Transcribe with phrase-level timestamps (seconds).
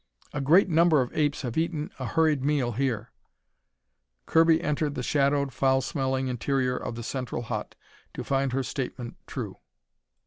[0.33, 3.11] "A great number of apes have eaten a hurried meal here!"
[4.25, 7.75] Kirby entered the shadowed, foul smelling interior of the central hut
[8.15, 9.57] to find her statement true.